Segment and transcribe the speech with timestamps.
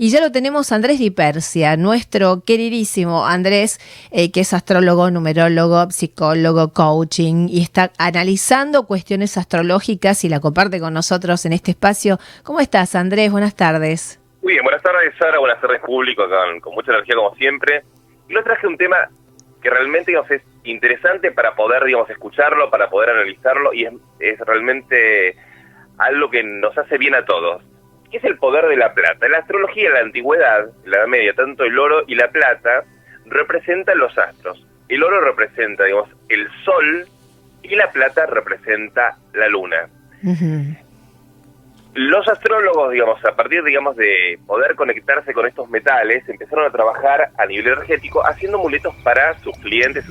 [0.00, 3.80] Y ya lo tenemos Andrés Di Persia, nuestro queridísimo Andrés,
[4.12, 10.78] eh, que es astrólogo, numerólogo, psicólogo, coaching, y está analizando cuestiones astrológicas y la comparte
[10.78, 12.18] con nosotros en este espacio.
[12.44, 13.32] ¿Cómo estás, Andrés?
[13.32, 14.20] Buenas tardes.
[14.40, 16.22] Muy bien, buenas tardes, Sara, buenas tardes, público,
[16.62, 17.82] con, mucha energía como siempre.
[18.28, 18.96] Y traje un tema
[19.62, 24.38] que realmente digamos, es interesante para poder digamos, escucharlo, para poder analizarlo, y es, es
[24.40, 25.36] realmente
[25.98, 27.62] algo que nos hace bien a todos
[28.10, 29.26] ¿Qué es el poder de la plata?
[29.26, 32.30] En la astrología de la antigüedad, en la Edad Media, tanto el oro y la
[32.30, 32.84] plata
[33.26, 34.66] representan los astros.
[34.88, 37.06] El oro representa, digamos, el sol
[37.62, 39.88] y la plata representa la luna.
[41.94, 47.30] Los astrólogos, digamos, a partir, digamos, de poder conectarse con estos metales, empezaron a trabajar
[47.36, 50.04] a nivel energético haciendo amuletos para sus clientes.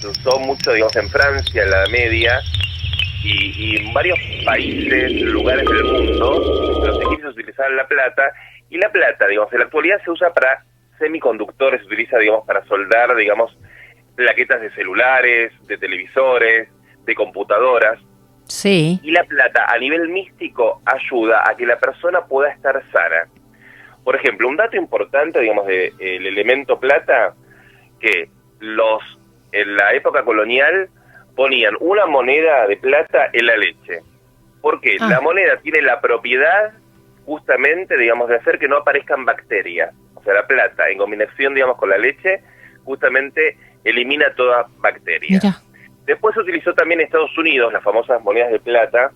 [0.00, 2.40] Se usó mucho, digamos, en Francia, en la Media,
[3.24, 8.32] y, en varios países, lugares del mundo, los egipcios utilizaban la plata
[8.68, 10.64] y la plata, digamos, en la actualidad se usa para
[10.98, 13.56] semiconductores, se utiliza, digamos, para soldar, digamos,
[14.16, 16.68] plaquetas de celulares, de televisores,
[17.04, 17.98] de computadoras.
[18.52, 19.00] Sí.
[19.02, 23.26] Y la plata a nivel místico ayuda a que la persona pueda estar sana.
[24.04, 27.34] Por ejemplo, un dato importante, digamos, del elemento plata,
[27.98, 28.28] que
[28.60, 29.02] los
[29.52, 30.90] en la época colonial
[31.34, 34.00] ponían una moneda de plata en la leche.
[34.60, 35.08] Porque ah.
[35.08, 36.72] la moneda tiene la propiedad
[37.24, 39.94] justamente, digamos, de hacer que no aparezcan bacterias.
[40.14, 42.42] O sea, la plata, en combinación, digamos, con la leche,
[42.84, 45.40] justamente elimina toda bacteria.
[46.04, 49.12] Después se utilizó también en Estados Unidos las famosas monedas de plata.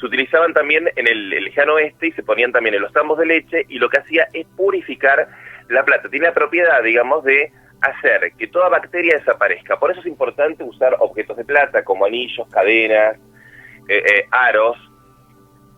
[0.00, 3.26] Se utilizaban también en el, lejano oeste y se ponían también en los tambos de
[3.26, 5.28] leche y lo que hacía es purificar
[5.68, 6.08] la plata.
[6.08, 9.78] Tiene la propiedad, digamos, de hacer que toda bacteria desaparezca.
[9.78, 13.16] Por eso es importante usar objetos de plata como anillos, cadenas,
[13.88, 14.76] eh, eh, aros.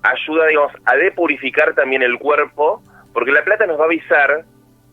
[0.02, 4.44] Ayuda, digamos, a depurificar también el cuerpo, porque la plata nos va a avisar,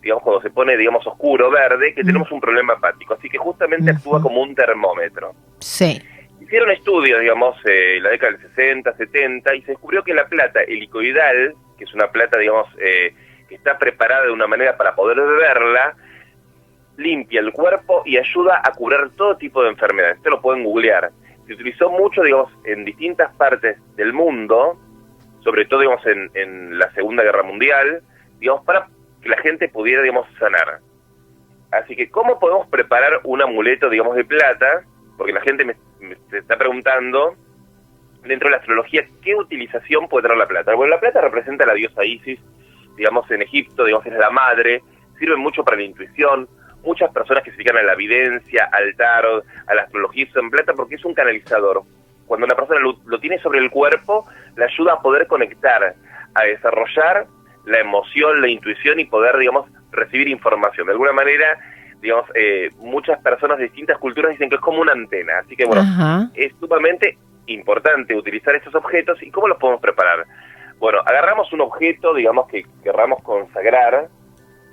[0.02, 3.14] digamos, cuando se pone, digamos, oscuro, verde, que tenemos un problema hepático.
[3.16, 5.34] Así que justamente actúa como un termómetro.
[5.60, 6.02] Sí.
[6.40, 10.28] Hicieron estudios, digamos, eh, en la década del 60, 70, y se descubrió que la
[10.28, 15.18] plata helicoidal, que es una plata, digamos, que está preparada de una manera para poder
[15.18, 15.96] beberla,
[16.98, 20.18] limpia el cuerpo y ayuda a curar todo tipo de enfermedades.
[20.18, 21.12] Esto lo pueden googlear.
[21.46, 24.78] Se utilizó mucho, digamos, en distintas partes del mundo,
[25.44, 28.02] sobre todo, digamos, en, en la Segunda Guerra Mundial,
[28.40, 28.88] digamos, para
[29.28, 30.80] que la gente pudiera, digamos, sanar.
[31.72, 34.84] Así que, ¿cómo podemos preparar un amuleto, digamos, de plata?
[35.18, 35.76] Porque la gente me,
[36.32, 37.36] está preguntando,
[38.24, 40.74] dentro de la astrología, ¿qué utilización puede tener la plata?
[40.76, 42.40] Bueno, la plata representa a la diosa Isis,
[42.96, 44.82] digamos, en Egipto, digamos, es la madre,
[45.20, 46.48] sirve mucho para la intuición,
[46.84, 50.74] muchas personas que se dedican a la evidencia, al tarot, a la astrología usan plata
[50.74, 51.84] porque es un canalizador.
[52.26, 55.96] Cuando una persona lo, tiene sobre el cuerpo, le ayuda a poder conectar,
[56.34, 57.28] a desarrollar
[57.68, 60.88] la emoción, la intuición y poder, digamos, recibir información.
[60.88, 61.60] De alguna manera,
[62.02, 65.40] digamos, eh, muchas personas de distintas culturas dicen que es como una antena.
[65.40, 65.84] Así que, bueno,
[66.34, 67.18] es sumamente
[67.48, 70.26] importante utilizar estos objetos y cómo los podemos preparar.
[70.80, 74.08] Bueno, agarramos un objeto, digamos, que querramos consagrar,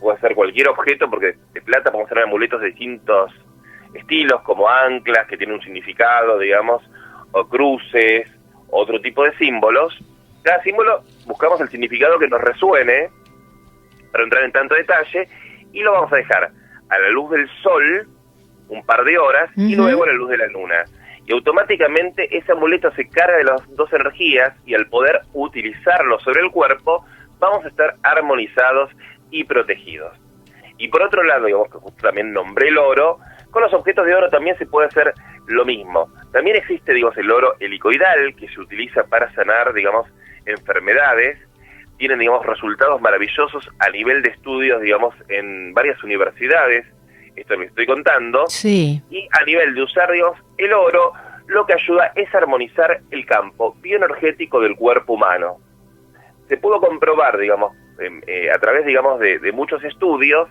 [0.01, 3.33] puede ser cualquier objeto, porque de plata podemos tener amuletos de distintos
[3.95, 6.83] estilos, como anclas, que tienen un significado, digamos,
[7.33, 8.29] o cruces,
[8.71, 9.99] otro tipo de símbolos.
[10.45, 13.09] Cada símbolo buscamos el significado que nos resuene,
[14.13, 15.27] para entrar en tanto detalle,
[15.73, 16.53] y lo vamos a dejar
[16.91, 18.07] a la luz del sol
[18.69, 20.85] un par de horas y luego a la luz de la luna.
[21.27, 26.43] Y automáticamente ese amuleto se carga de las dos energías y al poder utilizarlo sobre
[26.43, 27.07] el cuerpo,
[27.39, 28.91] vamos a estar armonizados
[29.31, 30.15] y protegidos.
[30.77, 33.19] Y por otro lado, digamos que justo también nombré el oro,
[33.51, 35.15] con los objetos de oro también se puede hacer
[35.47, 36.13] lo mismo.
[36.33, 40.07] También existe, digamos, el oro helicoidal que se utiliza para sanar, digamos,
[40.47, 41.39] enfermedades.
[41.99, 46.87] Tienen, digamos, resultados maravillosos a nivel de estudios, digamos, en varias universidades.
[47.37, 48.47] Esto me estoy contando.
[48.49, 49.03] Sí.
[49.11, 51.13] Y a nivel de usar, digamos, el oro,
[51.47, 55.59] lo que ayuda es armonizar el campo bioenergético del cuerpo humano.
[56.49, 60.49] Se pudo comprobar, digamos, Em, eh, a través, digamos, de, muchos estudios,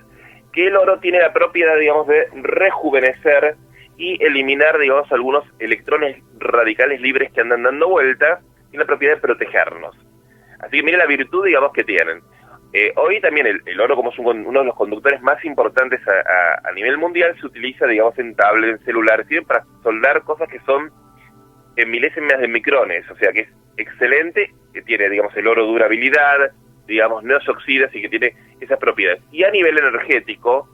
[0.54, 3.56] que el oro tiene la propiedad, digamos, de rejuvenecer
[3.98, 8.40] y eliminar, digamos, algunos electrones radicales libres que andan dando vuelta,
[8.74, 9.96] y la propiedad de protegernos.
[10.60, 12.22] Así que mire la virtud, digamos, que tienen.
[12.74, 16.98] Eh, hoy también el, oro, como es uno de los conductores más importantes a, nivel
[16.98, 20.92] mundial, se utiliza, digamos, en tablets, en celulares, sirve para soldar cosas que son
[21.76, 26.52] en milésimas de micrones, o sea que es excelente, que tiene, digamos, el oro durabilidad,
[26.88, 29.22] digamos, no se oxida, así que tiene esas propiedades.
[29.32, 30.68] Y a nivel energético,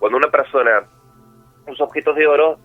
[0.00, 0.82] cuando una persona
[1.68, 2.58] usa objetos de oro,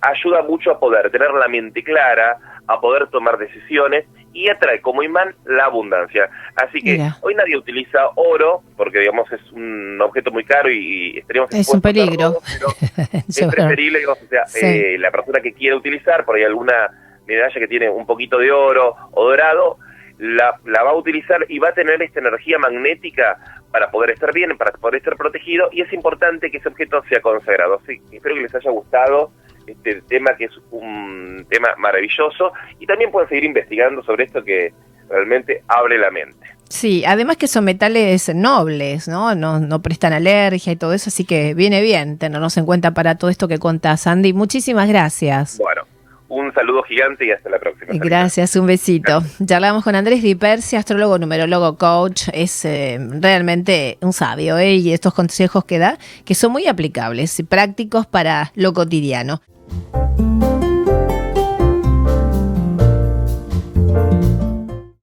[0.00, 2.38] ayuda mucho a poder tener la mente clara,
[2.68, 6.28] a poder tomar decisiones y atrae como imán la abundancia.
[6.56, 11.52] Así que hoy nadie utiliza oro porque digamos es un objeto muy caro y, estaríamos
[11.52, 12.38] es un peligro.
[13.28, 16.90] es preferible, o sea, eh, la persona que quiere utilizar por ahí alguna
[17.26, 19.78] medalla que tiene un poquito de oro o dorado,
[20.18, 23.38] la, la va a utilizar y va a tener esta energía magnética
[23.70, 27.20] para poder estar bien, para poder estar protegido y es importante que ese objeto sea
[27.20, 27.80] consagrado.
[27.86, 29.30] Sí, espero que les haya gustado
[29.72, 34.72] este tema que es un tema maravilloso y también pueden seguir investigando sobre esto que
[35.08, 36.58] realmente abre la mente.
[36.68, 39.34] Sí, además que son metales nobles, ¿no?
[39.34, 39.58] ¿no?
[39.58, 43.30] No prestan alergia y todo eso, así que viene bien tenernos en cuenta para todo
[43.30, 44.34] esto que contás, Andy.
[44.34, 45.58] Muchísimas gracias.
[45.58, 45.82] Bueno,
[46.28, 47.92] un saludo gigante y hasta la próxima.
[47.94, 49.22] Gracias, un besito.
[49.38, 52.28] Ya hablamos con Andrés Di Persi, astrólogo, numerólogo, coach.
[52.34, 54.74] Es eh, realmente un sabio ¿eh?
[54.74, 59.40] y estos consejos que da, que son muy aplicables y prácticos para lo cotidiano.
[59.70, 60.47] Thank you.